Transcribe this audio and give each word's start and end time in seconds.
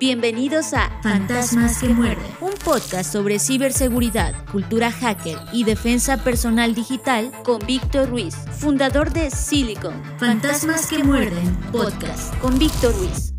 Bienvenidos 0.00 0.74
a 0.74 0.90
Fantasmas 1.02 1.80
que 1.80 1.88
muerden, 1.88 2.24
un 2.40 2.52
podcast 2.64 3.12
sobre 3.12 3.40
ciberseguridad, 3.40 4.32
cultura 4.52 4.92
hacker 4.92 5.36
y 5.52 5.64
defensa 5.64 6.22
personal 6.22 6.72
digital 6.72 7.32
con 7.44 7.58
Víctor 7.66 8.08
Ruiz, 8.08 8.36
fundador 8.52 9.12
de 9.12 9.28
Silicon. 9.32 10.00
Fantasmas 10.18 10.88
que 10.88 11.02
muerden, 11.02 11.56
podcast 11.72 12.32
con 12.38 12.56
Víctor 12.60 12.94
Ruiz. 12.94 13.34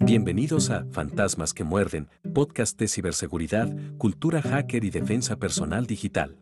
Bienvenidos 0.00 0.68
a 0.68 0.84
Fantasmas 0.90 1.54
que 1.54 1.64
Muerden, 1.64 2.10
podcast 2.34 2.78
de 2.78 2.88
ciberseguridad, 2.88 3.74
cultura 3.96 4.42
hacker 4.42 4.84
y 4.84 4.90
defensa 4.90 5.36
personal 5.36 5.86
digital. 5.86 6.36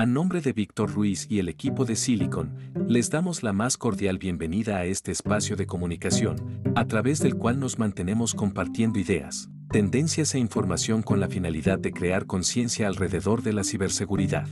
A 0.00 0.06
nombre 0.06 0.40
de 0.40 0.54
Víctor 0.54 0.94
Ruiz 0.94 1.26
y 1.28 1.40
el 1.40 1.50
equipo 1.50 1.84
de 1.84 1.94
Silicon, 1.94 2.56
les 2.88 3.10
damos 3.10 3.42
la 3.42 3.52
más 3.52 3.76
cordial 3.76 4.16
bienvenida 4.16 4.78
a 4.78 4.86
este 4.86 5.12
espacio 5.12 5.56
de 5.56 5.66
comunicación, 5.66 6.62
a 6.74 6.86
través 6.86 7.20
del 7.20 7.34
cual 7.34 7.60
nos 7.60 7.78
mantenemos 7.78 8.32
compartiendo 8.32 8.98
ideas, 8.98 9.50
tendencias 9.70 10.34
e 10.34 10.38
información 10.38 11.02
con 11.02 11.20
la 11.20 11.28
finalidad 11.28 11.78
de 11.78 11.92
crear 11.92 12.24
conciencia 12.24 12.86
alrededor 12.86 13.42
de 13.42 13.52
la 13.52 13.62
ciberseguridad. 13.62 14.48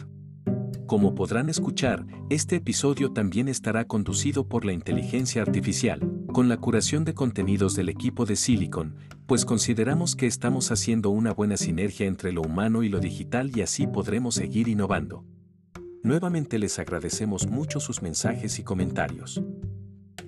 Como 0.86 1.14
podrán 1.14 1.48
escuchar, 1.48 2.04
este 2.28 2.56
episodio 2.56 3.14
también 3.14 3.48
estará 3.48 3.86
conducido 3.86 4.46
por 4.48 4.66
la 4.66 4.74
inteligencia 4.74 5.40
artificial, 5.40 6.00
con 6.30 6.50
la 6.50 6.58
curación 6.58 7.06
de 7.06 7.14
contenidos 7.14 7.74
del 7.74 7.88
equipo 7.88 8.26
de 8.26 8.36
Silicon, 8.36 8.96
pues 9.24 9.46
consideramos 9.46 10.14
que 10.14 10.26
estamos 10.26 10.70
haciendo 10.70 11.08
una 11.08 11.32
buena 11.32 11.56
sinergia 11.56 12.06
entre 12.06 12.32
lo 12.32 12.42
humano 12.42 12.82
y 12.82 12.90
lo 12.90 13.00
digital 13.00 13.50
y 13.56 13.62
así 13.62 13.86
podremos 13.86 14.34
seguir 14.34 14.68
innovando. 14.68 15.24
Nuevamente 16.08 16.58
les 16.58 16.78
agradecemos 16.78 17.46
mucho 17.48 17.80
sus 17.80 18.00
mensajes 18.00 18.58
y 18.58 18.62
comentarios. 18.62 19.42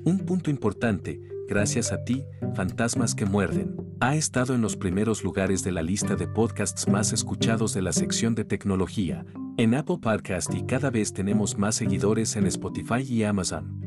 Un 0.04 0.18
punto 0.26 0.50
importante, 0.50 1.18
gracias 1.48 1.90
a 1.90 2.04
ti, 2.04 2.22
Fantasmas 2.54 3.14
que 3.14 3.24
Muerden, 3.24 3.74
ha 3.98 4.14
estado 4.14 4.54
en 4.54 4.60
los 4.60 4.76
primeros 4.76 5.24
lugares 5.24 5.64
de 5.64 5.72
la 5.72 5.80
lista 5.80 6.16
de 6.16 6.28
podcasts 6.28 6.86
más 6.86 7.14
escuchados 7.14 7.72
de 7.72 7.80
la 7.80 7.94
sección 7.94 8.34
de 8.34 8.44
tecnología, 8.44 9.24
en 9.56 9.74
Apple 9.74 9.96
Podcast 10.02 10.52
y 10.52 10.66
cada 10.66 10.90
vez 10.90 11.14
tenemos 11.14 11.56
más 11.56 11.76
seguidores 11.76 12.36
en 12.36 12.46
Spotify 12.46 13.00
y 13.00 13.22
Amazon. 13.22 13.80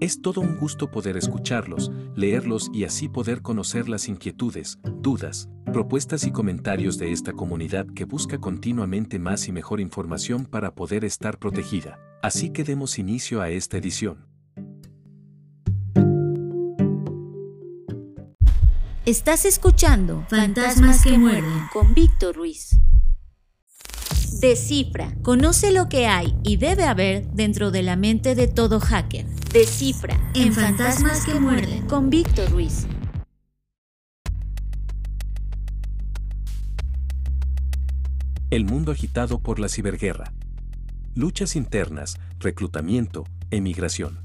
Es 0.00 0.22
todo 0.22 0.40
un 0.40 0.56
gusto 0.56 0.90
poder 0.90 1.18
escucharlos, 1.18 1.92
leerlos 2.16 2.70
y 2.72 2.84
así 2.84 3.06
poder 3.06 3.42
conocer 3.42 3.90
las 3.90 4.08
inquietudes, 4.08 4.78
dudas, 5.02 5.50
propuestas 5.70 6.24
y 6.24 6.32
comentarios 6.32 6.98
de 6.98 7.12
esta 7.12 7.32
comunidad 7.32 7.86
que 7.94 8.04
busca 8.04 8.38
continuamente 8.38 9.18
más 9.18 9.48
y 9.48 9.52
mejor 9.52 9.80
información 9.80 10.46
para 10.46 10.74
poder 10.74 11.04
estar 11.04 11.38
protegida. 11.38 11.98
Así 12.22 12.50
que 12.50 12.64
demos 12.64 12.98
inicio 12.98 13.40
a 13.40 13.50
esta 13.50 13.76
edición. 13.76 14.26
Estás 19.04 19.46
escuchando 19.46 20.26
Fantasmas 20.28 21.02
que 21.02 21.16
muerden 21.16 21.62
con 21.72 21.94
Víctor 21.94 22.36
Ruiz. 22.36 22.78
Descifra, 24.40 25.14
conoce 25.22 25.72
lo 25.72 25.88
que 25.88 26.06
hay 26.06 26.36
y 26.44 26.58
debe 26.58 26.84
haber 26.84 27.26
dentro 27.28 27.70
de 27.70 27.82
la 27.82 27.96
mente 27.96 28.34
de 28.34 28.48
todo 28.48 28.80
hacker. 28.80 29.26
Descifra 29.52 30.20
en 30.34 30.52
Fantasmas 30.52 31.24
que 31.24 31.40
muerden 31.40 31.86
con 31.86 32.10
Víctor 32.10 32.50
Ruiz. 32.50 32.86
El 38.50 38.64
mundo 38.64 38.92
agitado 38.92 39.40
por 39.40 39.58
la 39.58 39.68
ciberguerra. 39.68 40.32
Luchas 41.14 41.54
internas, 41.54 42.18
reclutamiento, 42.38 43.24
emigración. 43.50 44.20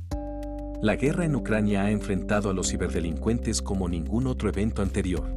La 0.82 0.96
guerra 0.96 1.26
en 1.26 1.36
Ucrania 1.36 1.84
ha 1.84 1.92
enfrentado 1.92 2.50
a 2.50 2.54
los 2.54 2.70
ciberdelincuentes 2.70 3.62
como 3.62 3.90
ningún 3.90 4.28
otro 4.28 4.48
evento 4.48 4.82
anterior. 4.82 5.30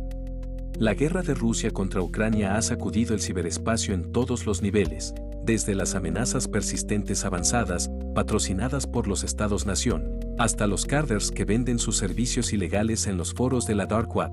La 0.79 0.95
guerra 0.95 1.23
de 1.23 1.35
Rusia 1.35 1.73
contra 1.73 2.01
Ucrania 2.01 2.57
ha 2.57 2.63
sacudido 2.63 3.13
el 3.13 3.20
ciberespacio 3.20 3.92
en 3.92 4.13
todos 4.13 4.46
los 4.46 4.63
niveles, 4.63 5.14
desde 5.45 5.75
las 5.75 5.96
amenazas 5.96 6.46
persistentes 6.46 7.25
avanzadas, 7.25 7.91
patrocinadas 8.14 8.86
por 8.86 9.08
los 9.08 9.25
Estados-nación, 9.25 10.20
hasta 10.39 10.69
los 10.69 10.86
carders 10.86 11.33
que 11.33 11.45
venden 11.45 11.80
sus 11.80 11.96
servicios 11.96 12.52
ilegales 12.52 13.08
en 13.08 13.17
los 13.17 13.35
foros 13.35 13.67
de 13.67 13.75
la 13.75 13.86
Dark 13.86 14.14
Web. 14.14 14.30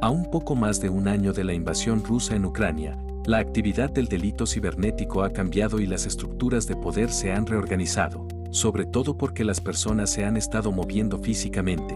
A 0.00 0.08
un 0.08 0.30
poco 0.30 0.56
más 0.56 0.80
de 0.80 0.88
un 0.88 1.06
año 1.06 1.34
de 1.34 1.44
la 1.44 1.52
invasión 1.52 2.02
rusa 2.02 2.34
en 2.34 2.46
Ucrania, 2.46 2.96
la 3.28 3.40
actividad 3.40 3.90
del 3.90 4.06
delito 4.06 4.46
cibernético 4.46 5.22
ha 5.22 5.34
cambiado 5.34 5.80
y 5.80 5.86
las 5.86 6.06
estructuras 6.06 6.66
de 6.66 6.76
poder 6.76 7.10
se 7.10 7.30
han 7.30 7.44
reorganizado, 7.46 8.26
sobre 8.52 8.86
todo 8.86 9.18
porque 9.18 9.44
las 9.44 9.60
personas 9.60 10.08
se 10.08 10.24
han 10.24 10.38
estado 10.38 10.72
moviendo 10.72 11.18
físicamente. 11.18 11.94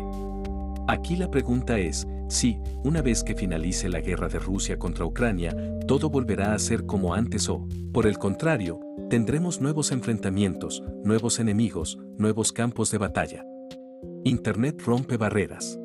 Aquí 0.88 1.16
la 1.16 1.30
pregunta 1.30 1.78
es, 1.78 2.06
si, 2.28 2.58
una 2.84 3.00
vez 3.00 3.24
que 3.24 3.34
finalice 3.34 3.88
la 3.88 4.02
guerra 4.02 4.28
de 4.28 4.40
Rusia 4.40 4.78
contra 4.78 5.06
Ucrania, 5.06 5.56
todo 5.88 6.10
volverá 6.10 6.52
a 6.52 6.58
ser 6.58 6.84
como 6.84 7.14
antes 7.14 7.48
o, 7.48 7.66
por 7.94 8.06
el 8.06 8.18
contrario, 8.18 8.78
tendremos 9.08 9.58
nuevos 9.58 9.90
enfrentamientos, 9.90 10.82
nuevos 11.02 11.40
enemigos, 11.40 11.98
nuevos 12.18 12.52
campos 12.52 12.90
de 12.90 12.98
batalla. 12.98 13.46
Internet 14.22 14.82
rompe 14.84 15.16
barreras. 15.16 15.78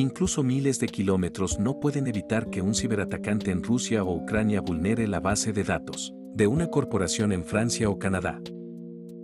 Incluso 0.00 0.42
miles 0.42 0.80
de 0.80 0.86
kilómetros 0.86 1.58
no 1.58 1.78
pueden 1.78 2.06
evitar 2.06 2.48
que 2.48 2.62
un 2.62 2.74
ciberatacante 2.74 3.50
en 3.50 3.62
Rusia 3.62 4.02
o 4.02 4.14
Ucrania 4.14 4.62
vulnere 4.62 5.06
la 5.06 5.20
base 5.20 5.52
de 5.52 5.62
datos 5.62 6.14
de 6.34 6.46
una 6.46 6.68
corporación 6.68 7.32
en 7.32 7.44
Francia 7.44 7.90
o 7.90 7.98
Canadá. 7.98 8.40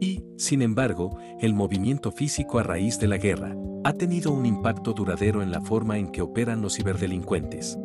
Y, 0.02 0.22
sin 0.36 0.60
embargo, 0.60 1.16
el 1.40 1.54
movimiento 1.54 2.12
físico 2.12 2.58
a 2.58 2.62
raíz 2.62 2.98
de 2.98 3.08
la 3.08 3.16
guerra 3.16 3.56
ha 3.84 3.94
tenido 3.94 4.32
un 4.32 4.44
impacto 4.44 4.92
duradero 4.92 5.40
en 5.40 5.50
la 5.50 5.62
forma 5.62 5.96
en 5.96 6.08
que 6.12 6.20
operan 6.20 6.60
los 6.60 6.76
ciberdelincuentes. 6.76 7.78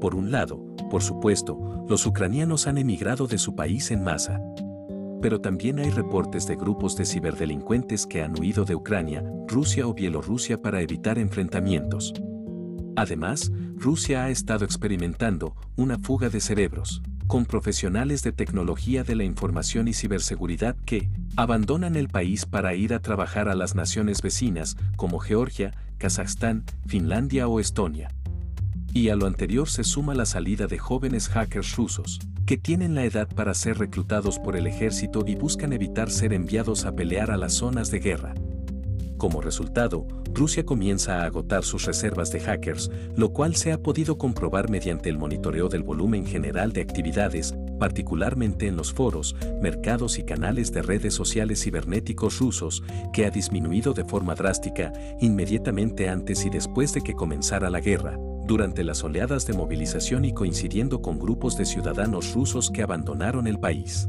Por 0.00 0.14
un 0.14 0.30
lado, 0.30 0.64
por 0.92 1.02
supuesto, 1.02 1.84
los 1.88 2.06
ucranianos 2.06 2.68
han 2.68 2.78
emigrado 2.78 3.26
de 3.26 3.38
su 3.38 3.56
país 3.56 3.90
en 3.90 4.04
masa, 4.04 4.40
pero 5.22 5.40
también 5.40 5.78
hay 5.78 5.90
reportes 5.90 6.46
de 6.48 6.56
grupos 6.56 6.96
de 6.96 7.06
ciberdelincuentes 7.06 8.06
que 8.06 8.22
han 8.22 8.38
huido 8.38 8.64
de 8.64 8.74
Ucrania, 8.74 9.24
Rusia 9.46 9.86
o 9.86 9.94
Bielorrusia 9.94 10.60
para 10.60 10.82
evitar 10.82 11.18
enfrentamientos. 11.18 12.12
Además, 12.96 13.52
Rusia 13.76 14.24
ha 14.24 14.30
estado 14.30 14.64
experimentando 14.64 15.54
una 15.76 15.98
fuga 15.98 16.28
de 16.28 16.40
cerebros, 16.40 17.02
con 17.28 17.46
profesionales 17.46 18.22
de 18.22 18.32
tecnología 18.32 19.04
de 19.04 19.14
la 19.14 19.24
información 19.24 19.86
y 19.86 19.94
ciberseguridad 19.94 20.76
que 20.84 21.08
abandonan 21.36 21.94
el 21.94 22.08
país 22.08 22.44
para 22.44 22.74
ir 22.74 22.92
a 22.92 23.00
trabajar 23.00 23.48
a 23.48 23.54
las 23.54 23.76
naciones 23.76 24.22
vecinas 24.22 24.76
como 24.96 25.20
Georgia, 25.20 25.70
Kazajstán, 25.98 26.64
Finlandia 26.86 27.46
o 27.46 27.60
Estonia. 27.60 28.08
Y 28.92 29.08
a 29.08 29.16
lo 29.16 29.26
anterior 29.26 29.68
se 29.68 29.84
suma 29.84 30.14
la 30.14 30.26
salida 30.26 30.66
de 30.66 30.78
jóvenes 30.78 31.28
hackers 31.28 31.76
rusos, 31.76 32.18
que 32.52 32.58
tienen 32.58 32.94
la 32.94 33.06
edad 33.06 33.28
para 33.34 33.54
ser 33.54 33.78
reclutados 33.78 34.38
por 34.38 34.56
el 34.56 34.66
ejército 34.66 35.24
y 35.26 35.36
buscan 35.36 35.72
evitar 35.72 36.10
ser 36.10 36.34
enviados 36.34 36.84
a 36.84 36.94
pelear 36.94 37.30
a 37.30 37.38
las 37.38 37.54
zonas 37.54 37.90
de 37.90 37.98
guerra. 37.98 38.34
Como 39.16 39.40
resultado, 39.40 40.06
Rusia 40.34 40.66
comienza 40.66 41.22
a 41.22 41.24
agotar 41.24 41.64
sus 41.64 41.86
reservas 41.86 42.30
de 42.30 42.40
hackers, 42.40 42.90
lo 43.16 43.32
cual 43.32 43.56
se 43.56 43.72
ha 43.72 43.78
podido 43.78 44.18
comprobar 44.18 44.68
mediante 44.68 45.08
el 45.08 45.16
monitoreo 45.16 45.70
del 45.70 45.82
volumen 45.82 46.26
general 46.26 46.74
de 46.74 46.82
actividades, 46.82 47.54
particularmente 47.78 48.66
en 48.66 48.76
los 48.76 48.92
foros, 48.92 49.34
mercados 49.62 50.18
y 50.18 50.24
canales 50.24 50.72
de 50.72 50.82
redes 50.82 51.14
sociales 51.14 51.62
cibernéticos 51.62 52.38
rusos, 52.38 52.84
que 53.14 53.24
ha 53.24 53.30
disminuido 53.30 53.94
de 53.94 54.04
forma 54.04 54.34
drástica 54.34 54.92
inmediatamente 55.22 56.10
antes 56.10 56.44
y 56.44 56.50
después 56.50 56.92
de 56.92 57.00
que 57.00 57.14
comenzara 57.14 57.70
la 57.70 57.80
guerra 57.80 58.18
durante 58.46 58.84
las 58.84 59.04
oleadas 59.04 59.46
de 59.46 59.54
movilización 59.54 60.24
y 60.24 60.32
coincidiendo 60.32 61.00
con 61.00 61.18
grupos 61.18 61.56
de 61.56 61.64
ciudadanos 61.64 62.34
rusos 62.34 62.70
que 62.70 62.82
abandonaron 62.82 63.46
el 63.46 63.58
país. 63.58 64.08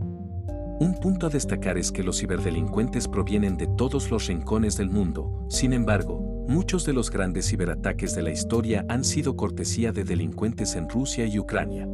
Un 0.80 0.96
punto 1.00 1.28
a 1.28 1.30
destacar 1.30 1.78
es 1.78 1.92
que 1.92 2.04
los 2.04 2.20
ciberdelincuentes 2.20 3.08
provienen 3.08 3.58
de 3.58 3.68
todos 3.68 4.10
los 4.10 4.28
rincones 4.28 4.76
del 4.76 4.90
mundo, 4.90 5.46
sin 5.50 5.72
embargo, 5.72 6.46
muchos 6.48 6.84
de 6.86 6.94
los 6.94 7.10
grandes 7.10 7.48
ciberataques 7.48 8.16
de 8.16 8.24
la 8.24 8.32
historia 8.32 8.86
han 8.90 9.04
sido 9.04 9.38
cortesía 9.38 9.92
de 9.92 10.04
delincuentes 10.04 10.76
en 10.76 10.90
Rusia 10.90 11.26
y 11.26 11.40
Ucrania. 11.40 11.88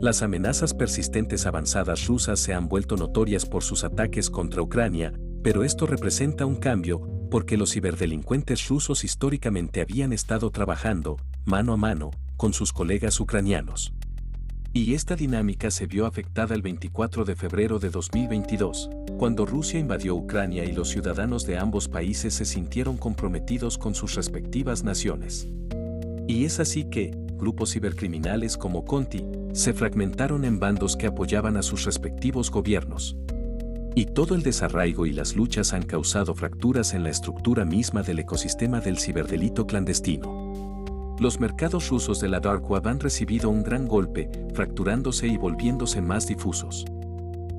Las 0.00 0.22
amenazas 0.22 0.72
persistentes 0.72 1.46
avanzadas 1.46 2.06
rusas 2.06 2.38
se 2.38 2.54
han 2.54 2.68
vuelto 2.68 2.96
notorias 2.96 3.44
por 3.44 3.62
sus 3.62 3.82
ataques 3.82 4.30
contra 4.30 4.62
Ucrania, 4.62 5.12
pero 5.42 5.64
esto 5.64 5.86
representa 5.86 6.46
un 6.46 6.56
cambio, 6.56 7.28
porque 7.30 7.56
los 7.56 7.72
ciberdelincuentes 7.72 8.68
rusos 8.68 9.04
históricamente 9.04 9.80
habían 9.80 10.12
estado 10.12 10.50
trabajando, 10.50 11.16
mano 11.46 11.72
a 11.72 11.76
mano, 11.76 12.10
con 12.36 12.52
sus 12.52 12.72
colegas 12.72 13.20
ucranianos. 13.20 13.94
Y 14.72 14.94
esta 14.94 15.14
dinámica 15.14 15.70
se 15.70 15.86
vio 15.86 16.04
afectada 16.04 16.56
el 16.56 16.60
24 16.60 17.24
de 17.24 17.36
febrero 17.36 17.78
de 17.78 17.88
2022, 17.88 18.90
cuando 19.16 19.46
Rusia 19.46 19.78
invadió 19.78 20.16
Ucrania 20.16 20.64
y 20.64 20.72
los 20.72 20.88
ciudadanos 20.88 21.46
de 21.46 21.56
ambos 21.56 21.88
países 21.88 22.34
se 22.34 22.44
sintieron 22.44 22.96
comprometidos 22.96 23.78
con 23.78 23.94
sus 23.94 24.16
respectivas 24.16 24.82
naciones. 24.82 25.48
Y 26.26 26.44
es 26.44 26.58
así 26.58 26.90
que, 26.90 27.12
grupos 27.36 27.72
cibercriminales 27.72 28.56
como 28.56 28.84
Conti, 28.84 29.24
se 29.52 29.72
fragmentaron 29.72 30.44
en 30.44 30.58
bandos 30.58 30.96
que 30.96 31.06
apoyaban 31.06 31.56
a 31.56 31.62
sus 31.62 31.84
respectivos 31.84 32.50
gobiernos. 32.50 33.16
Y 33.94 34.06
todo 34.06 34.34
el 34.34 34.42
desarraigo 34.42 35.06
y 35.06 35.12
las 35.12 35.36
luchas 35.36 35.72
han 35.72 35.84
causado 35.84 36.34
fracturas 36.34 36.92
en 36.92 37.04
la 37.04 37.10
estructura 37.10 37.64
misma 37.64 38.02
del 38.02 38.18
ecosistema 38.18 38.80
del 38.80 38.98
ciberdelito 38.98 39.64
clandestino. 39.64 40.45
Los 41.18 41.40
mercados 41.40 41.88
rusos 41.88 42.20
de 42.20 42.28
la 42.28 42.40
Dark 42.40 42.70
Web 42.70 42.88
han 42.88 43.00
recibido 43.00 43.48
un 43.48 43.62
gran 43.62 43.88
golpe, 43.88 44.30
fracturándose 44.52 45.26
y 45.26 45.38
volviéndose 45.38 46.02
más 46.02 46.26
difusos. 46.26 46.84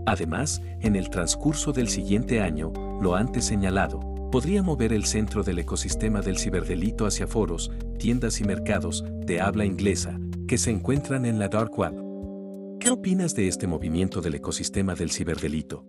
Además, 0.05 0.61
en 0.79 0.95
el 0.95 1.09
transcurso 1.09 1.73
del 1.73 1.87
siguiente 1.87 2.39
año, 2.39 2.71
lo 3.01 3.15
antes 3.15 3.45
señalado, 3.45 3.99
podría 4.31 4.61
mover 4.61 4.93
el 4.93 5.05
centro 5.05 5.41
del 5.41 5.57
ecosistema 5.57 6.21
del 6.21 6.37
ciberdelito 6.37 7.07
hacia 7.07 7.25
foros, 7.25 7.71
tiendas 7.97 8.39
y 8.41 8.43
mercados 8.43 9.03
de 9.25 9.41
habla 9.41 9.65
inglesa 9.65 10.19
que 10.47 10.59
se 10.59 10.69
encuentran 10.69 11.25
en 11.25 11.39
la 11.39 11.47
Dark 11.47 11.77
Web. 11.77 11.95
¿Qué 12.79 12.91
opinas 12.91 13.33
de 13.33 13.47
este 13.47 13.65
movimiento 13.65 14.21
del 14.21 14.35
ecosistema 14.35 14.93
del 14.93 15.09
ciberdelito? 15.09 15.83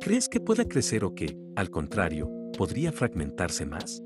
¿Crees 0.00 0.28
que 0.28 0.38
pueda 0.38 0.64
crecer 0.64 1.04
o 1.04 1.14
que, 1.14 1.36
al 1.56 1.70
contrario, 1.70 2.30
podría 2.56 2.92
fragmentarse 2.92 3.66
más? 3.66 4.00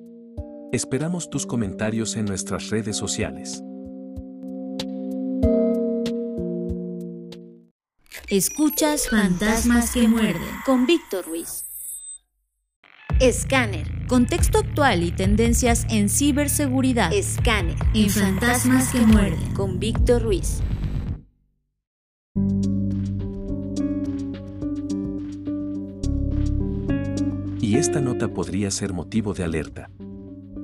Esperamos 0.70 1.30
tus 1.30 1.46
comentarios 1.46 2.14
en 2.16 2.26
nuestras 2.26 2.68
redes 2.68 2.94
sociales. 2.94 3.62
Escuchas 8.28 9.08
Fantasmas 9.08 9.94
que 9.94 10.06
muerden 10.06 10.42
con 10.66 10.84
Víctor 10.84 11.24
Ruiz. 11.24 11.64
Escáner. 13.18 14.06
Contexto 14.08 14.58
actual 14.58 15.02
y 15.04 15.10
tendencias 15.10 15.86
en 15.88 16.10
ciberseguridad. 16.10 17.14
Escáner. 17.14 17.78
En 17.94 18.10
Fantasmas 18.10 18.92
que 18.92 19.00
muerden 19.00 19.54
con 19.54 19.78
Víctor 19.78 20.22
Ruiz. 20.22 20.60
Y 27.62 27.76
esta 27.76 28.02
nota 28.02 28.28
podría 28.28 28.70
ser 28.70 28.92
motivo 28.92 29.32
de 29.32 29.44
alerta. 29.44 29.90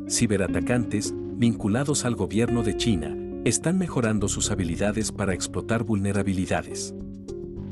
Ciberatacantes, 0.08 1.14
vinculados 1.16 2.04
al 2.04 2.14
gobierno 2.14 2.62
de 2.62 2.76
China, 2.76 3.16
están 3.44 3.78
mejorando 3.78 4.28
sus 4.28 4.50
habilidades 4.50 5.10
para 5.10 5.32
explotar 5.32 5.82
vulnerabilidades. 5.82 6.94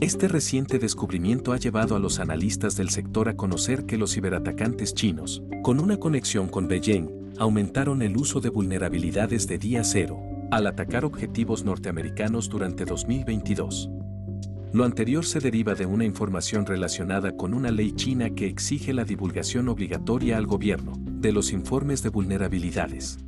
Este 0.01 0.29
reciente 0.29 0.79
descubrimiento 0.79 1.53
ha 1.53 1.59
llevado 1.59 1.95
a 1.95 1.99
los 1.99 2.21
analistas 2.21 2.75
del 2.75 2.89
sector 2.89 3.29
a 3.29 3.37
conocer 3.37 3.85
que 3.85 3.99
los 3.99 4.15
ciberatacantes 4.15 4.95
chinos, 4.95 5.43
con 5.63 5.79
una 5.79 5.99
conexión 5.99 6.49
con 6.49 6.69
Beijing, 6.69 7.09
aumentaron 7.39 8.01
el 8.01 8.17
uso 8.17 8.41
de 8.41 8.49
vulnerabilidades 8.49 9.47
de 9.47 9.59
día 9.59 9.85
cero, 9.85 10.19
al 10.51 10.67
atacar 10.67 11.05
objetivos 11.05 11.65
norteamericanos 11.65 12.49
durante 12.49 12.87
2022. 12.87 13.91
Lo 14.73 14.85
anterior 14.85 15.27
se 15.27 15.41
deriva 15.41 15.75
de 15.75 15.85
una 15.85 16.07
información 16.07 16.65
relacionada 16.65 17.37
con 17.37 17.53
una 17.53 17.71
ley 17.71 17.93
china 17.93 18.31
que 18.31 18.47
exige 18.47 18.95
la 18.95 19.05
divulgación 19.05 19.69
obligatoria 19.69 20.39
al 20.39 20.47
gobierno 20.47 21.12
de 21.23 21.33
los 21.33 21.53
informes 21.53 22.03
de 22.03 22.11
vulnerabilidades. 22.11 23.19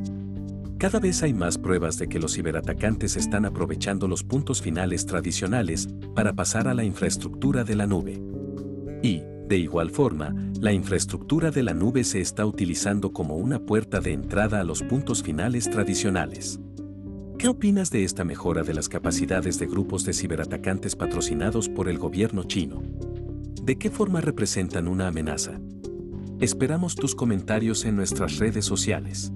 Cada 0.77 1.01
vez 1.01 1.23
hay 1.23 1.33
más 1.33 1.57
pruebas 1.57 1.97
de 1.97 2.07
que 2.07 2.19
los 2.19 2.35
ciberatacantes 2.35 3.17
están 3.17 3.43
aprovechando 3.43 4.07
los 4.07 4.23
puntos 4.23 4.61
finales 4.61 5.05
tradicionales 5.05 5.89
para 6.15 6.31
pasar 6.31 6.69
a 6.69 6.73
la 6.73 6.85
infraestructura 6.85 7.65
de 7.65 7.75
la 7.75 7.85
nube. 7.85 8.23
Y, 9.03 9.23
de 9.49 9.57
igual 9.57 9.89
forma, 9.89 10.35
la 10.61 10.71
infraestructura 10.73 11.49
de 11.49 11.63
la 11.63 11.73
nube 11.73 12.03
se 12.03 12.21
está 12.21 12.45
utilizando 12.45 13.11
como 13.11 13.35
una 13.35 13.57
puerta 13.57 13.99
de 13.99 14.13
entrada 14.13 14.59
a 14.59 14.63
los 14.63 14.83
puntos 14.83 15.23
finales 15.23 15.67
tradicionales. 15.71 16.59
¿Qué 17.39 17.47
opinas 17.47 17.89
de 17.89 18.03
esta 18.03 18.23
mejora 18.23 18.61
de 18.61 18.75
las 18.75 18.89
capacidades 18.89 19.57
de 19.57 19.65
grupos 19.65 20.05
de 20.05 20.13
ciberatacantes 20.13 20.95
patrocinados 20.95 21.67
por 21.67 21.89
el 21.89 21.97
gobierno 21.97 22.43
chino? 22.43 22.83
¿De 23.63 23.75
qué 23.79 23.89
forma 23.89 24.21
representan 24.21 24.87
una 24.87 25.07
amenaza? 25.07 25.59
Esperamos 26.39 26.93
tus 26.93 27.15
comentarios 27.15 27.85
en 27.85 27.95
nuestras 27.95 28.37
redes 28.37 28.65
sociales. 28.65 29.31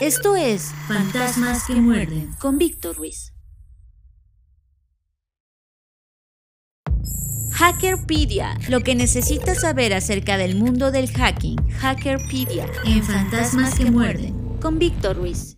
Esto 0.00 0.34
es 0.34 0.72
Fantasmas 0.88 1.64
que 1.64 1.76
muerden 1.76 2.32
con 2.40 2.58
Víctor 2.58 2.96
Ruiz. 2.96 3.33
Hackerpedia, 7.56 8.58
lo 8.68 8.80
que 8.80 8.96
necesitas 8.96 9.60
saber 9.60 9.94
acerca 9.94 10.36
del 10.36 10.56
mundo 10.56 10.90
del 10.90 11.08
hacking. 11.08 11.56
Hackerpedia. 11.78 12.66
En 12.84 13.00
Fantasmas 13.04 13.78
que 13.78 13.88
muerden. 13.92 14.34
Con 14.60 14.80
Víctor 14.80 15.16
Ruiz. 15.16 15.56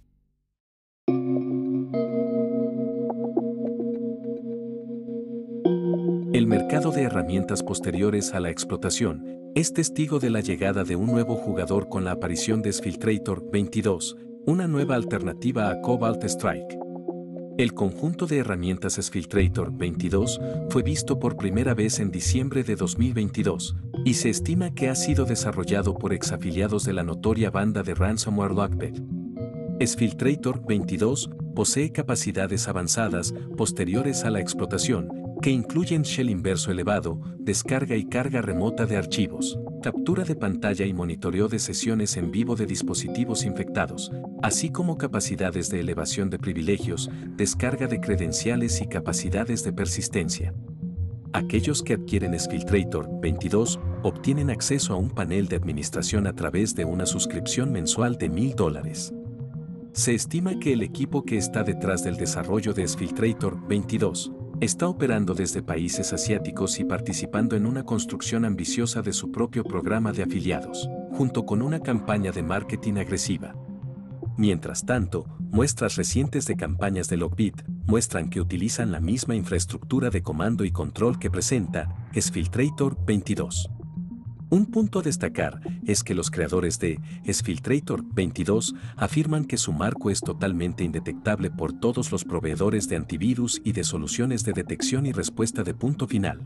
El 6.35 6.47
mercado 6.47 6.91
de 6.91 7.05
herramientas 7.05 7.63
posteriores 7.63 8.35
a 8.35 8.41
la 8.41 8.51
explotación 8.51 9.25
es 9.55 9.73
testigo 9.73 10.19
de 10.19 10.29
la 10.29 10.41
llegada 10.41 10.85
de 10.85 10.97
un 10.97 11.07
nuevo 11.07 11.37
jugador 11.37 11.89
con 11.89 12.05
la 12.05 12.11
aparición 12.11 12.61
de 12.61 12.75
Sfiltrator 12.75 13.51
22, 13.51 14.19
una 14.45 14.69
nueva 14.69 14.97
alternativa 14.97 15.71
a 15.71 15.81
Cobalt 15.81 16.23
Strike. 16.25 16.86
El 17.59 17.73
conjunto 17.73 18.27
de 18.27 18.37
herramientas 18.37 18.99
Sfiltrator 19.01 19.73
22 19.73 20.41
fue 20.69 20.83
visto 20.83 21.19
por 21.19 21.39
primera 21.39 21.73
vez 21.73 22.01
en 22.01 22.11
diciembre 22.11 22.65
de 22.65 22.77
2022 22.77 23.77
y 24.05 24.13
se 24.13 24.29
estima 24.29 24.75
que 24.75 24.91
ha 24.91 24.95
sido 24.95 25.25
desarrollado 25.25 25.97
por 25.97 26.13
exafiliados 26.13 26.85
de 26.85 26.93
la 26.93 27.03
notoria 27.03 27.51
banda 27.51 27.83
de 27.83 27.95
ransomware 27.95 28.53
Lockbit. 28.53 29.03
Sfiltrator 29.81 30.67
22 30.67 31.31
posee 31.55 31.93
capacidades 31.93 32.69
avanzadas 32.69 33.33
posteriores 33.57 34.25
a 34.25 34.31
la 34.31 34.41
explotación 34.41 35.09
que 35.41 35.51
incluyen 35.51 36.03
shell 36.03 36.29
inverso 36.29 36.71
elevado, 36.71 37.23
descarga 37.39 37.97
y 37.97 38.05
carga 38.05 38.43
remota 38.43 38.85
de 38.85 38.99
archivos, 38.99 39.59
captura 39.87 40.25
de 40.25 40.35
pantalla 40.35 40.85
y 40.85 40.93
monitoreo 40.93 41.47
de 41.47 41.61
sesiones 41.61 42.17
en 42.17 42.33
vivo 42.33 42.57
de 42.57 42.67
dispositivos 42.67 43.45
infectados, 43.45 44.11
así 44.43 44.71
como 44.71 44.99
capacidades 44.99 45.69
de 45.69 45.79
elevación 45.79 46.29
de 46.29 46.41
privilegios, 46.41 47.09
descarga 47.37 47.87
de 47.87 48.01
credenciales 48.01 48.81
y 48.81 48.89
capacidades 48.89 49.63
de 49.63 49.73
persistencia. 49.73 50.53
Aquellos 51.33 51.85
que 51.85 51.95
adquieren 51.95 52.37
Sfiltrator 52.37 53.09
22 53.21 53.79
obtienen 54.03 54.51
acceso 54.51 54.93
a 54.93 54.97
un 54.97 55.11
panel 55.11 55.47
de 55.47 55.55
administración 55.55 56.27
a 56.27 56.33
través 56.33 56.75
de 56.75 56.85
una 56.85 57.07
suscripción 57.07 57.71
mensual 57.71 58.19
de 58.19 58.29
mil 58.29 58.57
dólares. 58.57 59.15
Se 59.93 60.17
estima 60.17 60.59
que 60.59 60.73
el 60.73 60.83
equipo 60.83 61.25
que 61.25 61.37
está 61.37 61.63
detrás 61.63 62.03
del 62.03 62.17
desarrollo 62.17 62.75
de 62.75 62.89
Sfiltrator 62.89 63.69
22 63.69 64.33
Está 64.61 64.89
operando 64.89 65.35
desde 65.35 65.63
países 65.63 66.15
asiáticos 66.15 66.81
y 66.81 66.85
participando 66.85 67.57
en 67.57 67.67
una 67.67 67.85
construcción 67.85 68.47
ambiciosa 68.47 69.03
de 69.03 69.13
su 69.13 69.31
propio 69.31 69.63
programa 69.65 70.13
de 70.13 70.23
afiliados, 70.23 70.89
junto 71.13 71.45
con 71.45 71.61
una 71.61 71.81
campaña 71.81 72.33
de 72.33 72.43
marketing 72.43 72.95
agresiva. 72.95 73.55
Mientras 74.39 74.87
tanto, 74.87 75.27
muestras 75.39 75.97
recientes 75.97 76.47
de 76.47 76.57
campañas 76.57 77.11
de 77.11 77.19
Lockbit 77.19 77.65
muestran 77.87 78.31
que 78.31 78.41
utilizan 78.41 78.93
la 78.93 79.01
misma 79.01 79.35
infraestructura 79.35 80.09
de 80.09 80.23
comando 80.23 80.65
y 80.65 80.71
control 80.71 81.19
que 81.19 81.31
presenta 81.31 82.09
Sfiltrator 82.19 82.97
22. 83.05 83.69
Un 84.49 84.67
punto 84.67 85.01
a 85.01 85.03
destacar 85.03 85.61
es 85.85 86.05
que 86.05 86.15
los 86.15 86.31
creadores 86.31 86.79
de 86.79 87.01
Sfiltrator 87.27 88.05
22 88.15 88.77
afirman 88.97 89.45
que 89.45 89.57
su 89.57 89.73
marco 89.73 90.09
es 90.09 90.21
totalmente 90.21 90.85
indetectable 90.85 91.51
por 91.51 91.73
todos 91.73 92.13
los 92.13 92.25
proveedores 92.25 92.89
de 92.89 92.95
antivirus 92.95 93.61
y 93.65 93.73
de 93.73 93.83
soluciones 93.83 94.45
de 94.45 94.53
detección 94.53 95.05
y 95.05 95.13
respuesta 95.13 95.65
de 95.65 95.75
punto 95.75 96.07
final. 96.07 96.43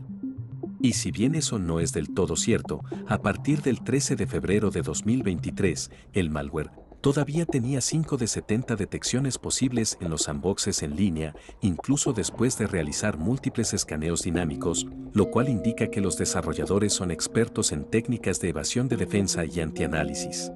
Y 0.81 0.93
si 0.93 1.11
bien 1.11 1.35
eso 1.35 1.59
no 1.59 1.79
es 1.79 1.93
del 1.93 2.11
todo 2.11 2.35
cierto, 2.35 2.83
a 3.07 3.21
partir 3.21 3.61
del 3.61 3.81
13 3.81 4.15
de 4.15 4.25
febrero 4.25 4.71
de 4.71 4.81
2023, 4.81 5.91
el 6.13 6.31
malware 6.31 6.71
todavía 7.01 7.45
tenía 7.45 7.81
5 7.81 8.17
de 8.17 8.27
70 8.27 8.75
detecciones 8.75 9.37
posibles 9.37 9.97
en 9.99 10.09
los 10.09 10.23
sandboxes 10.23 10.83
en 10.83 10.95
línea, 10.95 11.35
incluso 11.61 12.13
después 12.13 12.57
de 12.57 12.67
realizar 12.67 13.17
múltiples 13.17 13.73
escaneos 13.73 14.21
dinámicos, 14.21 14.87
lo 15.13 15.31
cual 15.31 15.49
indica 15.49 15.87
que 15.87 15.99
los 15.99 16.17
desarrolladores 16.17 16.93
son 16.93 17.11
expertos 17.11 17.71
en 17.71 17.85
técnicas 17.85 18.39
de 18.39 18.49
evasión 18.49 18.87
de 18.87 18.97
defensa 18.97 19.43
y 19.45 19.59
antianálisis. 19.59 20.51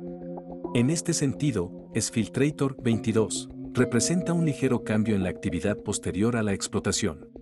En 0.75 0.89
este 0.89 1.13
sentido, 1.13 1.89
Sfiltrator 1.95 2.81
22 2.81 3.49
representa 3.73 4.33
un 4.33 4.45
ligero 4.45 4.83
cambio 4.83 5.15
en 5.15 5.23
la 5.23 5.29
actividad 5.29 5.77
posterior 5.77 6.37
a 6.37 6.43
la 6.43 6.53
explotación. 6.53 7.34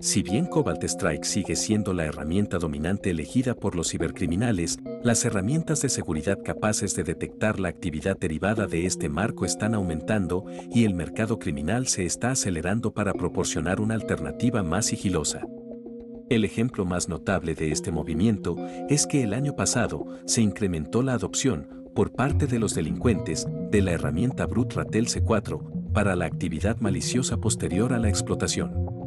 Si 0.00 0.22
bien 0.22 0.46
Cobalt 0.46 0.84
Strike 0.84 1.24
sigue 1.24 1.56
siendo 1.56 1.92
la 1.92 2.04
herramienta 2.04 2.58
dominante 2.58 3.10
elegida 3.10 3.54
por 3.54 3.74
los 3.74 3.90
cibercriminales, 3.90 4.78
las 5.02 5.24
herramientas 5.24 5.82
de 5.82 5.88
seguridad 5.88 6.38
capaces 6.44 6.94
de 6.94 7.02
detectar 7.02 7.58
la 7.58 7.68
actividad 7.68 8.16
derivada 8.16 8.68
de 8.68 8.86
este 8.86 9.08
marco 9.08 9.44
están 9.44 9.74
aumentando 9.74 10.44
y 10.72 10.84
el 10.84 10.94
mercado 10.94 11.40
criminal 11.40 11.88
se 11.88 12.04
está 12.04 12.30
acelerando 12.30 12.94
para 12.94 13.12
proporcionar 13.12 13.80
una 13.80 13.94
alternativa 13.94 14.62
más 14.62 14.86
sigilosa. 14.86 15.44
El 16.30 16.44
ejemplo 16.44 16.84
más 16.84 17.08
notable 17.08 17.56
de 17.56 17.72
este 17.72 17.90
movimiento 17.90 18.54
es 18.88 19.04
que 19.04 19.24
el 19.24 19.34
año 19.34 19.56
pasado 19.56 20.06
se 20.26 20.42
incrementó 20.42 21.02
la 21.02 21.14
adopción 21.14 21.90
por 21.92 22.12
parte 22.12 22.46
de 22.46 22.60
los 22.60 22.72
delincuentes 22.72 23.48
de 23.72 23.82
la 23.82 23.92
herramienta 23.92 24.46
Brut 24.46 24.74
Ratel 24.74 25.08
C4 25.08 25.92
para 25.92 26.14
la 26.14 26.26
actividad 26.26 26.76
maliciosa 26.78 27.38
posterior 27.38 27.92
a 27.92 27.98
la 27.98 28.08
explotación. 28.08 28.97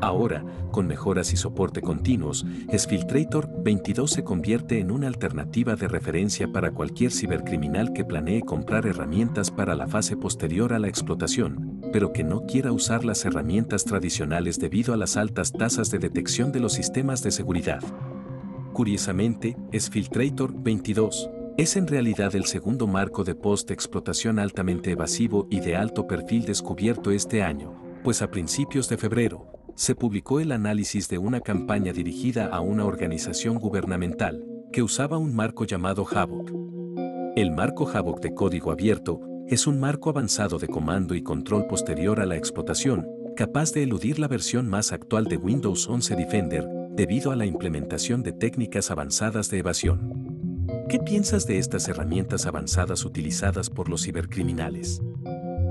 Ahora, 0.00 0.44
con 0.70 0.86
mejoras 0.86 1.32
y 1.32 1.36
soporte 1.36 1.80
continuos, 1.80 2.46
Sfiltrator 2.72 3.50
22 3.62 4.10
se 4.10 4.22
convierte 4.22 4.78
en 4.78 4.92
una 4.92 5.08
alternativa 5.08 5.74
de 5.74 5.88
referencia 5.88 6.52
para 6.52 6.70
cualquier 6.70 7.10
cibercriminal 7.10 7.92
que 7.92 8.04
planee 8.04 8.42
comprar 8.42 8.86
herramientas 8.86 9.50
para 9.50 9.74
la 9.74 9.88
fase 9.88 10.16
posterior 10.16 10.72
a 10.72 10.78
la 10.78 10.88
explotación, 10.88 11.80
pero 11.92 12.12
que 12.12 12.22
no 12.22 12.46
quiera 12.46 12.70
usar 12.70 13.04
las 13.04 13.24
herramientas 13.24 13.84
tradicionales 13.84 14.60
debido 14.60 14.94
a 14.94 14.96
las 14.96 15.16
altas 15.16 15.52
tasas 15.52 15.90
de 15.90 15.98
detección 15.98 16.52
de 16.52 16.60
los 16.60 16.74
sistemas 16.74 17.22
de 17.24 17.32
seguridad. 17.32 17.82
Curiosamente, 18.72 19.56
Sfiltrator 19.76 20.52
22 20.62 21.28
es 21.56 21.76
en 21.76 21.88
realidad 21.88 22.36
el 22.36 22.44
segundo 22.44 22.86
marco 22.86 23.24
de 23.24 23.34
post-explotación 23.34 24.38
altamente 24.38 24.92
evasivo 24.92 25.48
y 25.50 25.58
de 25.58 25.74
alto 25.74 26.06
perfil 26.06 26.44
descubierto 26.44 27.10
este 27.10 27.42
año, 27.42 27.74
pues 28.04 28.22
a 28.22 28.30
principios 28.30 28.88
de 28.88 28.96
febrero, 28.96 29.57
se 29.78 29.94
publicó 29.94 30.40
el 30.40 30.50
análisis 30.50 31.08
de 31.08 31.18
una 31.18 31.40
campaña 31.40 31.92
dirigida 31.92 32.46
a 32.46 32.60
una 32.60 32.84
organización 32.84 33.60
gubernamental 33.60 34.44
que 34.72 34.82
usaba 34.82 35.18
un 35.18 35.36
marco 35.36 35.64
llamado 35.64 36.04
Havoc. 36.04 36.50
El 37.36 37.52
marco 37.52 37.88
Havoc 37.88 38.20
de 38.20 38.34
código 38.34 38.72
abierto 38.72 39.20
es 39.46 39.68
un 39.68 39.78
marco 39.78 40.10
avanzado 40.10 40.58
de 40.58 40.66
comando 40.66 41.14
y 41.14 41.22
control 41.22 41.68
posterior 41.68 42.18
a 42.18 42.26
la 42.26 42.36
explotación, 42.36 43.06
capaz 43.36 43.72
de 43.72 43.84
eludir 43.84 44.18
la 44.18 44.26
versión 44.26 44.68
más 44.68 44.90
actual 44.90 45.26
de 45.26 45.36
Windows 45.36 45.88
11 45.88 46.16
Defender 46.16 46.66
debido 46.90 47.30
a 47.30 47.36
la 47.36 47.46
implementación 47.46 48.24
de 48.24 48.32
técnicas 48.32 48.90
avanzadas 48.90 49.48
de 49.48 49.58
evasión. 49.58 50.66
¿Qué 50.88 50.98
piensas 50.98 51.46
de 51.46 51.58
estas 51.58 51.86
herramientas 51.86 52.46
avanzadas 52.46 53.04
utilizadas 53.04 53.70
por 53.70 53.88
los 53.88 54.02
cibercriminales? 54.02 55.00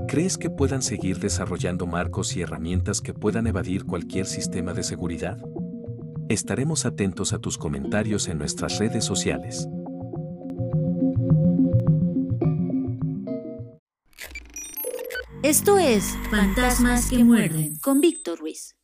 ¿Crees 0.08 0.38
que 0.38 0.48
puedan 0.48 0.80
seguir 0.80 1.18
desarrollando 1.18 1.86
marcos 1.86 2.34
y 2.34 2.40
herramientas 2.40 3.02
que 3.02 3.12
puedan 3.12 3.46
evadir 3.46 3.84
cualquier 3.84 4.24
sistema 4.24 4.72
de 4.72 4.82
seguridad? 4.82 5.36
Estaremos 6.30 6.86
atentos 6.86 7.34
a 7.34 7.40
tus 7.40 7.58
comentarios 7.58 8.26
en 8.28 8.38
nuestras 8.38 8.78
redes 8.78 9.04
sociales. 9.04 9.68
Esto 15.42 15.78
es 15.78 16.16
Fantasmas 16.30 17.10
que 17.10 17.22
muerden 17.22 17.76
con 17.76 18.00
Víctor 18.00 18.38
Ruiz. 18.38 18.76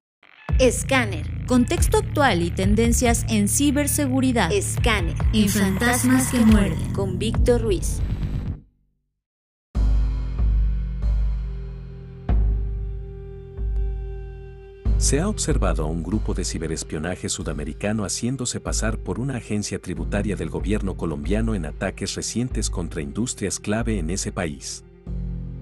Scanner. 0.60 1.46
Contexto 1.46 1.96
actual 1.98 2.42
y 2.42 2.50
tendencias 2.50 3.24
en 3.30 3.48
ciberseguridad. 3.48 4.50
Scanner. 4.60 5.16
En 5.32 5.48
Fantasmas 5.48 6.30
que 6.30 6.38
muerden 6.40 6.92
con 6.92 7.18
Víctor 7.18 7.62
Ruiz. 7.62 8.02
Se 15.04 15.20
ha 15.20 15.28
observado 15.28 15.84
a 15.84 15.86
un 15.86 16.02
grupo 16.02 16.32
de 16.32 16.46
ciberespionaje 16.46 17.28
sudamericano 17.28 18.06
haciéndose 18.06 18.58
pasar 18.58 18.96
por 18.96 19.20
una 19.20 19.36
agencia 19.36 19.78
tributaria 19.78 20.34
del 20.34 20.48
gobierno 20.48 20.96
colombiano 20.96 21.54
en 21.54 21.66
ataques 21.66 22.14
recientes 22.14 22.70
contra 22.70 23.02
industrias 23.02 23.60
clave 23.60 23.98
en 23.98 24.08
ese 24.08 24.32
país. 24.32 24.82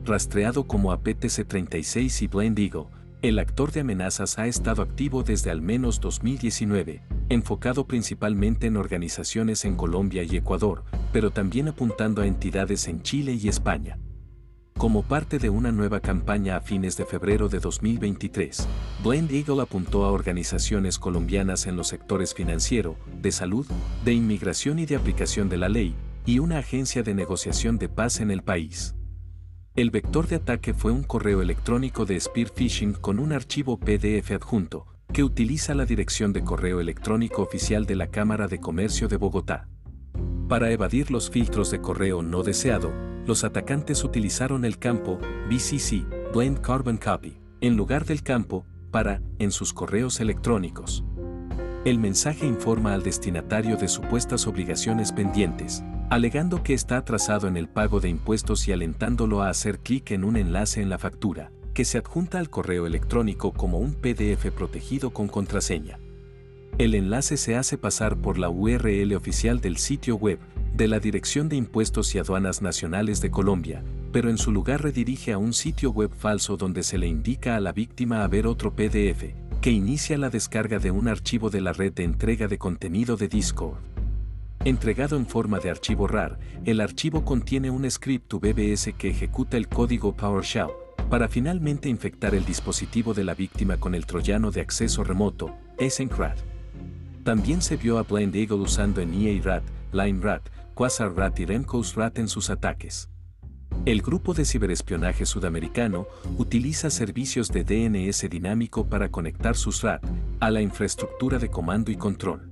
Rastreado 0.04 0.68
como 0.68 0.92
APTC-36 0.92 2.22
y 2.22 2.28
Blendigo, 2.28 2.88
el 3.20 3.40
actor 3.40 3.72
de 3.72 3.80
amenazas 3.80 4.38
ha 4.38 4.46
estado 4.46 4.80
activo 4.80 5.24
desde 5.24 5.50
al 5.50 5.60
menos 5.60 6.00
2019, 6.00 7.02
enfocado 7.28 7.88
principalmente 7.88 8.68
en 8.68 8.76
organizaciones 8.76 9.64
en 9.64 9.74
Colombia 9.74 10.22
y 10.22 10.36
Ecuador, 10.36 10.84
pero 11.12 11.32
también 11.32 11.66
apuntando 11.66 12.22
a 12.22 12.28
entidades 12.28 12.86
en 12.86 13.02
Chile 13.02 13.32
y 13.32 13.48
España. 13.48 13.98
Como 14.82 15.04
parte 15.04 15.38
de 15.38 15.48
una 15.48 15.70
nueva 15.70 16.00
campaña 16.00 16.56
a 16.56 16.60
fines 16.60 16.96
de 16.96 17.06
febrero 17.06 17.48
de 17.48 17.60
2023, 17.60 18.66
Blend 19.04 19.30
Eagle 19.30 19.62
apuntó 19.62 20.04
a 20.04 20.10
organizaciones 20.10 20.98
colombianas 20.98 21.68
en 21.68 21.76
los 21.76 21.86
sectores 21.86 22.34
financiero, 22.34 22.96
de 23.20 23.30
salud, 23.30 23.64
de 24.04 24.12
inmigración 24.12 24.80
y 24.80 24.86
de 24.86 24.96
aplicación 24.96 25.48
de 25.48 25.56
la 25.56 25.68
ley, 25.68 25.94
y 26.26 26.40
una 26.40 26.58
agencia 26.58 27.04
de 27.04 27.14
negociación 27.14 27.78
de 27.78 27.88
paz 27.88 28.18
en 28.18 28.32
el 28.32 28.42
país. 28.42 28.96
El 29.76 29.92
vector 29.92 30.26
de 30.26 30.34
ataque 30.34 30.74
fue 30.74 30.90
un 30.90 31.04
correo 31.04 31.42
electrónico 31.42 32.04
de 32.04 32.18
Spear 32.18 32.48
Phishing 32.48 32.94
con 32.94 33.20
un 33.20 33.32
archivo 33.32 33.78
PDF 33.78 34.32
adjunto, 34.32 34.88
que 35.12 35.22
utiliza 35.22 35.76
la 35.76 35.86
dirección 35.86 36.32
de 36.32 36.42
correo 36.42 36.80
electrónico 36.80 37.42
oficial 37.42 37.86
de 37.86 37.94
la 37.94 38.08
Cámara 38.08 38.48
de 38.48 38.58
Comercio 38.58 39.06
de 39.06 39.16
Bogotá. 39.16 39.68
Para 40.48 40.72
evadir 40.72 41.12
los 41.12 41.30
filtros 41.30 41.70
de 41.70 41.80
correo 41.80 42.20
no 42.22 42.42
deseado, 42.42 43.11
los 43.26 43.44
atacantes 43.44 44.02
utilizaron 44.04 44.64
el 44.64 44.78
campo 44.78 45.18
BCC, 45.48 46.04
Blend 46.34 46.60
Carbon 46.60 46.96
Copy, 46.96 47.38
en 47.60 47.76
lugar 47.76 48.04
del 48.04 48.22
campo 48.22 48.66
para 48.90 49.22
en 49.38 49.52
sus 49.52 49.72
correos 49.72 50.20
electrónicos. 50.20 51.04
El 51.84 51.98
mensaje 51.98 52.46
informa 52.46 52.94
al 52.94 53.02
destinatario 53.02 53.76
de 53.76 53.88
supuestas 53.88 54.46
obligaciones 54.46 55.12
pendientes, 55.12 55.82
alegando 56.10 56.62
que 56.62 56.74
está 56.74 56.98
atrasado 56.98 57.48
en 57.48 57.56
el 57.56 57.68
pago 57.68 58.00
de 58.00 58.08
impuestos 58.08 58.68
y 58.68 58.72
alentándolo 58.72 59.42
a 59.42 59.48
hacer 59.48 59.78
clic 59.78 60.10
en 60.10 60.24
un 60.24 60.36
enlace 60.36 60.82
en 60.82 60.90
la 60.90 60.98
factura, 60.98 61.50
que 61.74 61.84
se 61.84 61.98
adjunta 61.98 62.38
al 62.38 62.50
correo 62.50 62.86
electrónico 62.86 63.52
como 63.52 63.78
un 63.78 63.94
PDF 63.94 64.50
protegido 64.54 65.10
con 65.10 65.28
contraseña. 65.28 65.98
El 66.78 66.94
enlace 66.94 67.36
se 67.36 67.56
hace 67.56 67.78
pasar 67.78 68.16
por 68.16 68.38
la 68.38 68.48
URL 68.48 69.14
oficial 69.14 69.60
del 69.60 69.76
sitio 69.76 70.16
web 70.16 70.38
de 70.74 70.88
la 70.88 71.00
Dirección 71.00 71.48
de 71.48 71.56
Impuestos 71.56 72.14
y 72.14 72.18
Aduanas 72.18 72.62
Nacionales 72.62 73.20
de 73.20 73.30
Colombia, 73.30 73.82
pero 74.10 74.30
en 74.30 74.38
su 74.38 74.52
lugar 74.52 74.82
redirige 74.82 75.32
a 75.32 75.38
un 75.38 75.52
sitio 75.52 75.90
web 75.90 76.10
falso 76.10 76.56
donde 76.56 76.82
se 76.82 76.96
le 76.96 77.06
indica 77.06 77.56
a 77.56 77.60
la 77.60 77.72
víctima 77.72 78.24
a 78.24 78.28
ver 78.28 78.46
otro 78.46 78.74
PDF, 78.74 79.34
que 79.60 79.70
inicia 79.70 80.16
la 80.16 80.30
descarga 80.30 80.78
de 80.78 80.90
un 80.90 81.08
archivo 81.08 81.50
de 81.50 81.60
la 81.60 81.72
red 81.72 81.92
de 81.92 82.04
entrega 82.04 82.48
de 82.48 82.58
contenido 82.58 83.16
de 83.16 83.28
Discord. 83.28 83.78
Entregado 84.64 85.16
en 85.16 85.26
forma 85.26 85.58
de 85.58 85.70
archivo 85.70 86.06
RAR, 86.06 86.38
el 86.64 86.80
archivo 86.80 87.24
contiene 87.24 87.68
un 87.70 87.90
script 87.90 88.32
BBS 88.32 88.94
que 88.96 89.10
ejecuta 89.10 89.56
el 89.56 89.68
código 89.68 90.16
PowerShell, 90.16 90.70
para 91.10 91.28
finalmente 91.28 91.90
infectar 91.90 92.34
el 92.34 92.46
dispositivo 92.46 93.12
de 93.12 93.24
la 93.24 93.34
víctima 93.34 93.76
con 93.76 93.94
el 93.94 94.06
troyano 94.06 94.50
de 94.50 94.62
acceso 94.62 95.04
remoto, 95.04 95.54
SNCRAT. 95.78 96.38
También 97.24 97.60
se 97.60 97.76
vio 97.76 97.98
a 97.98 98.02
Blind 98.04 98.34
Eagle 98.34 98.56
usando 98.56 99.02
en 99.02 99.12
EA-RAT, 99.12 99.62
LineRAT, 100.72 100.74
Quasar-RAT 100.74 101.40
y 101.40 101.46
RAT 101.94 102.18
en 102.18 102.28
sus 102.28 102.50
ataques. 102.50 103.08
El 103.84 104.02
grupo 104.02 104.34
de 104.34 104.44
ciberespionaje 104.44 105.26
sudamericano 105.26 106.06
utiliza 106.38 106.90
servicios 106.90 107.48
de 107.48 107.64
DNS 107.64 108.28
dinámico 108.30 108.86
para 108.86 109.10
conectar 109.10 109.56
sus 109.56 109.82
RAT 109.82 110.04
a 110.40 110.50
la 110.50 110.60
infraestructura 110.60 111.38
de 111.38 111.48
comando 111.48 111.90
y 111.90 111.96
control. 111.96 112.50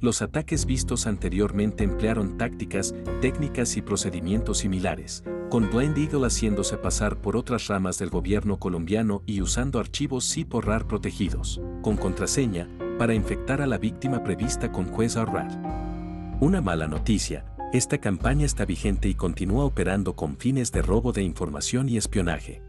Los 0.00 0.20
ataques 0.20 0.66
vistos 0.66 1.06
anteriormente 1.06 1.82
emplearon 1.82 2.36
tácticas, 2.36 2.94
técnicas 3.22 3.76
y 3.76 3.82
procedimientos 3.82 4.58
similares, 4.58 5.24
con 5.48 5.70
Blind 5.70 5.96
Eagle 5.96 6.26
haciéndose 6.26 6.76
pasar 6.76 7.20
por 7.20 7.36
otras 7.36 7.68
ramas 7.68 7.98
del 7.98 8.10
gobierno 8.10 8.58
colombiano 8.58 9.22
y 9.24 9.40
usando 9.40 9.78
archivos 9.80 10.24
SIP 10.24 10.52
RAR 10.54 10.86
protegidos, 10.86 11.60
con 11.80 11.96
contraseña, 11.96 12.68
para 12.98 13.14
infectar 13.14 13.62
a 13.62 13.66
la 13.66 13.78
víctima 13.78 14.22
prevista 14.22 14.70
con 14.70 14.86
Quasar 14.86 15.32
RAT. 15.32 15.93
Una 16.40 16.60
mala 16.60 16.88
noticia, 16.88 17.44
esta 17.72 17.98
campaña 17.98 18.44
está 18.44 18.64
vigente 18.64 19.08
y 19.08 19.14
continúa 19.14 19.64
operando 19.64 20.16
con 20.16 20.36
fines 20.36 20.72
de 20.72 20.82
robo 20.82 21.12
de 21.12 21.22
información 21.22 21.88
y 21.88 21.96
espionaje. 21.96 22.60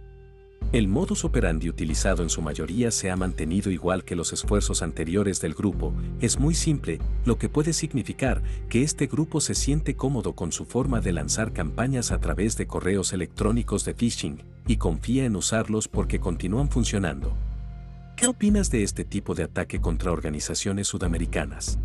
El 0.72 0.88
modus 0.88 1.26
operandi 1.26 1.68
utilizado 1.68 2.22
en 2.22 2.30
su 2.30 2.44
mayoría 2.44 2.92
se 2.92 3.10
ha 3.10 3.16
mantenido 3.16 3.72
igual 3.72 4.04
que 4.04 4.16
los 4.16 4.34
esfuerzos 4.34 4.84
anteriores 4.84 5.42
del 5.42 5.56
grupo, 5.56 5.94
es 6.22 6.40
muy 6.40 6.54
simple, 6.54 7.00
lo 7.26 7.40
que 7.40 7.50
puede 7.50 7.74
significar 7.74 8.44
que 8.70 8.84
este 8.84 9.08
grupo 9.08 9.42
se 9.42 9.56
siente 9.56 9.96
cómodo 9.96 10.34
con 10.34 10.52
su 10.52 10.66
forma 10.66 11.02
de 11.02 11.14
lanzar 11.14 11.52
campañas 11.52 12.12
a 12.12 12.20
través 12.20 12.58
de 12.58 12.68
correos 12.68 13.14
electrónicos 13.14 13.84
de 13.84 13.96
phishing, 13.96 14.44
y 14.68 14.78
confía 14.78 15.26
en 15.26 15.36
usarlos 15.36 15.88
porque 15.88 16.20
continúan 16.20 16.70
funcionando. 16.70 17.36
¿Qué 18.16 18.28
opinas 18.28 18.70
de 18.70 18.84
este 18.84 19.06
tipo 19.06 19.34
de 19.34 19.44
ataque 19.44 19.82
contra 19.82 20.12
organizaciones 20.12 20.88
sudamericanas? 20.88 21.80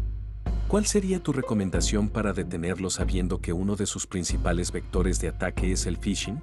¿Cuál 0.70 0.86
sería 0.86 1.20
tu 1.20 1.32
recomendación 1.32 2.08
para 2.08 2.32
detenerlo 2.32 2.90
sabiendo 2.90 3.40
que 3.40 3.52
uno 3.52 3.74
de 3.74 3.86
sus 3.86 4.06
principales 4.06 4.70
vectores 4.70 5.20
de 5.20 5.26
ataque 5.26 5.72
es 5.72 5.84
el 5.84 5.96
phishing? 5.96 6.40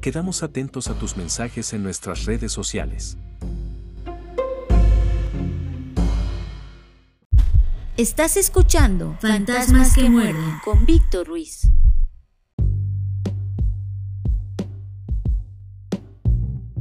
Quedamos 0.00 0.42
atentos 0.42 0.88
a 0.88 0.94
tus 0.94 1.18
mensajes 1.18 1.74
en 1.74 1.82
nuestras 1.82 2.24
redes 2.24 2.52
sociales. 2.52 3.18
Estás 7.98 8.38
escuchando 8.38 9.18
Fantasmas 9.20 9.94
que 9.94 10.08
muerden 10.08 10.58
con 10.64 10.86
Víctor 10.86 11.26
Ruiz. 11.26 11.73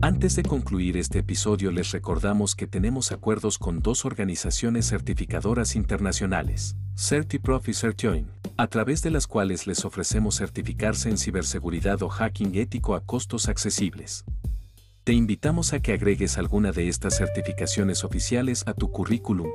Antes 0.04 0.36
de 0.36 0.44
concluir 0.44 0.98
este 0.98 1.20
episodio 1.20 1.72
les 1.72 1.92
recordamos 1.92 2.56
que 2.56 2.68
tenemos 2.68 3.14
acuerdos 3.14 3.58
con 3.58 3.80
dos 3.80 4.04
organizaciones 4.04 4.90
certificadoras 4.90 5.78
internacionales, 5.78 6.76
CertiProf 6.98 7.70
y 7.70 7.74
CertJoin, 7.74 8.28
a 8.58 8.68
través 8.68 9.02
de 9.02 9.12
las 9.12 9.28
cuales 9.28 9.66
les 9.66 9.86
ofrecemos 9.86 10.36
certificarse 10.36 11.10
en 11.10 11.18
ciberseguridad 11.18 12.04
o 12.04 12.10
hacking 12.10 12.54
ético 12.56 12.96
a 12.96 13.06
costos 13.06 13.48
accesibles. 13.48 14.26
Te 15.06 15.14
invitamos 15.14 15.72
a 15.72 15.80
que 15.80 15.94
agregues 15.94 16.38
alguna 16.38 16.74
de 16.74 16.90
estas 16.90 17.16
certificaciones 17.16 18.04
oficiales 18.04 18.68
a 18.68 18.74
tu 18.74 18.92
currículum. 18.92 19.48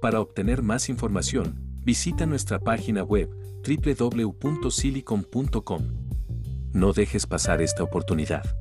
Para 0.00 0.20
obtener 0.20 0.62
más 0.62 0.88
información, 0.88 1.54
visita 1.84 2.26
nuestra 2.26 2.58
página 2.58 3.04
web 3.04 3.30
www.silicon.com. 3.64 5.82
No 6.72 6.92
dejes 6.92 7.28
pasar 7.28 7.62
esta 7.62 7.84
oportunidad. 7.84 8.59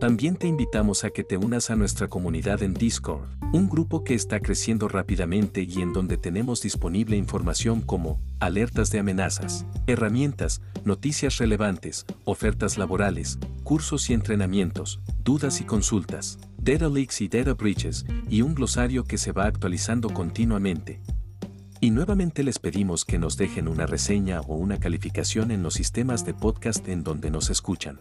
También 0.00 0.36
te 0.36 0.46
invitamos 0.46 1.04
a 1.04 1.10
que 1.10 1.24
te 1.24 1.36
unas 1.36 1.70
a 1.70 1.76
nuestra 1.76 2.08
comunidad 2.08 2.62
en 2.62 2.74
Discord, 2.74 3.28
un 3.52 3.68
grupo 3.68 4.04
que 4.04 4.14
está 4.14 4.40
creciendo 4.40 4.88
rápidamente 4.88 5.62
y 5.62 5.80
en 5.80 5.92
donde 5.92 6.18
tenemos 6.18 6.60
disponible 6.60 7.16
información 7.16 7.80
como 7.80 8.20
alertas 8.40 8.90
de 8.90 8.98
amenazas, 8.98 9.64
herramientas, 9.86 10.60
noticias 10.84 11.38
relevantes, 11.38 12.04
ofertas 12.24 12.76
laborales, 12.76 13.38
cursos 13.62 14.10
y 14.10 14.14
entrenamientos, 14.14 15.00
dudas 15.22 15.60
y 15.60 15.64
consultas, 15.64 16.38
data 16.58 16.88
leaks 16.88 17.20
y 17.20 17.28
data 17.28 17.54
breaches, 17.54 18.04
y 18.28 18.42
un 18.42 18.54
glosario 18.54 19.04
que 19.04 19.16
se 19.16 19.32
va 19.32 19.46
actualizando 19.46 20.10
continuamente. 20.10 21.00
Y 21.80 21.90
nuevamente 21.90 22.42
les 22.42 22.58
pedimos 22.58 23.04
que 23.04 23.18
nos 23.18 23.36
dejen 23.36 23.68
una 23.68 23.86
reseña 23.86 24.40
o 24.40 24.56
una 24.56 24.78
calificación 24.78 25.50
en 25.50 25.62
los 25.62 25.74
sistemas 25.74 26.26
de 26.26 26.34
podcast 26.34 26.88
en 26.88 27.04
donde 27.04 27.30
nos 27.30 27.48
escuchan. 27.48 28.00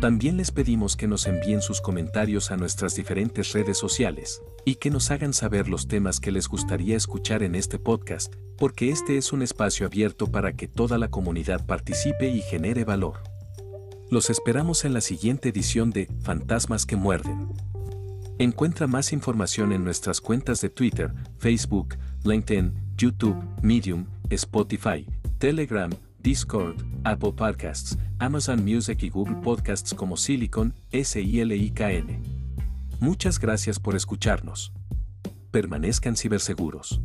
También 0.00 0.38
les 0.38 0.50
pedimos 0.50 0.96
que 0.96 1.06
nos 1.06 1.26
envíen 1.26 1.60
sus 1.60 1.82
comentarios 1.82 2.50
a 2.50 2.56
nuestras 2.56 2.94
diferentes 2.94 3.52
redes 3.52 3.76
sociales 3.76 4.40
y 4.64 4.76
que 4.76 4.88
nos 4.88 5.10
hagan 5.10 5.34
saber 5.34 5.68
los 5.68 5.88
temas 5.88 6.20
que 6.20 6.32
les 6.32 6.48
gustaría 6.48 6.96
escuchar 6.96 7.42
en 7.42 7.54
este 7.54 7.78
podcast, 7.78 8.34
porque 8.56 8.88
este 8.88 9.18
es 9.18 9.30
un 9.34 9.42
espacio 9.42 9.84
abierto 9.84 10.26
para 10.26 10.54
que 10.54 10.68
toda 10.68 10.96
la 10.96 11.08
comunidad 11.08 11.66
participe 11.66 12.30
y 12.30 12.40
genere 12.40 12.84
valor. 12.84 13.22
Los 14.10 14.30
esperamos 14.30 14.86
en 14.86 14.94
la 14.94 15.02
siguiente 15.02 15.50
edición 15.50 15.90
de 15.90 16.08
Fantasmas 16.22 16.86
que 16.86 16.96
Muerden. 16.96 17.48
Encuentra 18.38 18.86
más 18.86 19.12
información 19.12 19.70
en 19.70 19.84
nuestras 19.84 20.22
cuentas 20.22 20.62
de 20.62 20.70
Twitter, 20.70 21.12
Facebook, 21.36 21.96
LinkedIn, 22.24 22.72
YouTube, 22.96 23.36
Medium, 23.60 24.06
Spotify, 24.30 25.06
Telegram, 25.36 25.90
Discord, 26.22 26.76
Apple 27.04 27.32
Podcasts, 27.32 27.96
Amazon 28.18 28.64
Music 28.64 29.02
y 29.02 29.10
Google 29.10 29.36
Podcasts 29.36 29.94
como 29.94 30.16
Silicon, 30.16 30.74
S-I-L-I-K-N. 30.92 32.20
Muchas 33.00 33.38
gracias 33.38 33.78
por 33.78 33.96
escucharnos. 33.96 34.72
Permanezcan 35.50 36.16
ciberseguros. 36.16 37.00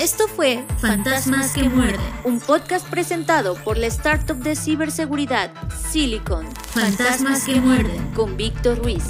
Esto 0.00 0.28
fue 0.28 0.64
Fantasmas 0.78 1.52
que 1.52 1.68
muerden. 1.68 2.00
un 2.24 2.38
podcast 2.38 2.88
presentado 2.88 3.56
por 3.56 3.76
la 3.76 3.88
startup 3.88 4.36
de 4.36 4.54
ciberseguridad 4.54 5.50
Silicon 5.90 6.46
Fantasmas 6.68 7.44
que 7.44 7.60
muerden. 7.60 8.12
con 8.14 8.36
Víctor 8.36 8.78
Ruiz. 8.78 9.04